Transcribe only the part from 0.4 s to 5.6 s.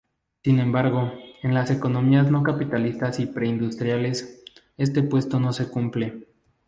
Sin embargo, en las economías no capitalistas y preindustriales, este supuesto no